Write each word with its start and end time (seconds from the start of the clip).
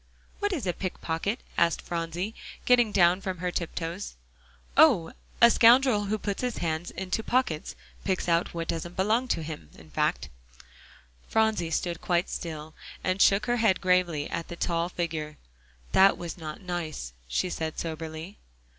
"What 0.39 0.51
is 0.51 0.65
a 0.65 0.73
pick 0.73 0.99
pocket?" 0.99 1.41
asked 1.59 1.79
Phronsie, 1.83 2.33
getting 2.65 2.91
down 2.91 3.21
from 3.21 3.37
her 3.37 3.51
tiptoes. 3.51 4.15
"Oh! 4.75 5.13
a 5.39 5.51
scoundrel 5.51 6.05
who 6.05 6.17
puts 6.17 6.41
his 6.41 6.57
hands 6.57 6.89
into 6.89 7.21
pockets; 7.21 7.75
picks 8.03 8.27
out 8.27 8.51
what 8.51 8.67
doesn't 8.67 8.95
belong 8.95 9.27
to 9.27 9.43
him, 9.43 9.69
in 9.77 9.91
fact." 9.91 10.29
Phronsie 11.29 11.69
stood 11.69 12.01
quite 12.01 12.31
still, 12.31 12.73
and 13.03 13.21
shook 13.21 13.45
her 13.45 13.57
head 13.57 13.79
gravely 13.79 14.27
at 14.27 14.47
the 14.47 14.55
tall 14.55 14.89
figure. 14.89 15.37
"That 15.91 16.17
was 16.17 16.35
not 16.35 16.61
nice," 16.61 17.13
she 17.27 17.51
said 17.51 17.77
soberly. 17.77 18.39